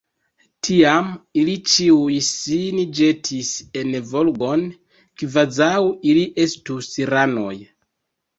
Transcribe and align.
Tiam 0.67 1.09
ili 1.41 1.53
ĉiuj 1.73 2.15
sin 2.27 2.79
ĵetis 3.01 3.51
en 3.83 3.93
Volgon, 4.13 4.65
kvazaŭ 5.23 5.77
ili 6.15 6.25
estus 6.47 6.91
ranoj. 7.13 7.55